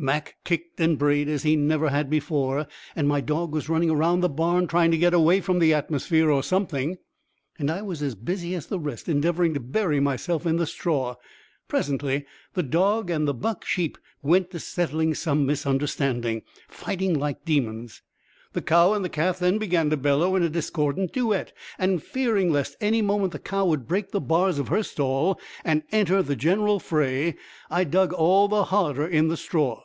Mac 0.00 0.36
kicked 0.44 0.78
and 0.78 0.96
brayed 0.96 1.28
as 1.28 1.42
he 1.42 1.56
never 1.56 1.88
had 1.88 2.08
before, 2.08 2.68
and 2.94 3.08
my 3.08 3.20
dog 3.20 3.52
was 3.52 3.68
running 3.68 3.92
round 3.92 4.22
the 4.22 4.28
barn 4.28 4.68
trying 4.68 4.92
to 4.92 4.96
get 4.96 5.12
away 5.12 5.40
from 5.40 5.58
the 5.58 5.74
atmosphere 5.74 6.30
or 6.30 6.40
something. 6.44 6.98
And 7.58 7.68
I 7.68 7.82
was 7.82 8.00
as 8.00 8.14
busy 8.14 8.54
as 8.54 8.66
the 8.68 8.78
rest 8.78 9.08
endeavoring 9.08 9.54
to 9.54 9.58
bury 9.58 9.98
myself 9.98 10.46
in 10.46 10.54
the 10.54 10.68
straw. 10.68 11.16
Presently 11.66 12.26
the 12.54 12.62
dog 12.62 13.10
and 13.10 13.26
the 13.26 13.34
buck 13.34 13.64
sheep 13.64 13.98
went 14.22 14.52
to 14.52 14.60
settling 14.60 15.14
some 15.14 15.44
misunderstanding, 15.44 16.42
fighting 16.68 17.12
like 17.18 17.44
demons. 17.44 18.00
The 18.52 18.62
cow 18.62 18.92
and 18.92 19.10
calf 19.10 19.40
then 19.40 19.58
began 19.58 19.90
to 19.90 19.96
bellow 19.96 20.36
in 20.36 20.44
a 20.44 20.48
discordant 20.48 21.12
duet, 21.12 21.52
and 21.76 22.00
fearing 22.00 22.52
lest 22.52 22.76
any 22.80 23.02
moment 23.02 23.32
the 23.32 23.40
cow 23.40 23.66
would 23.66 23.88
break 23.88 24.12
the 24.12 24.20
bars 24.20 24.60
of 24.60 24.68
her 24.68 24.84
stall 24.84 25.40
and 25.64 25.82
enter 25.90 26.22
the 26.22 26.36
general 26.36 26.78
fray, 26.78 27.34
I 27.68 27.82
dug 27.82 28.12
all 28.12 28.46
the 28.46 28.62
harder 28.62 29.04
in 29.04 29.26
the 29.26 29.36
straw. 29.36 29.82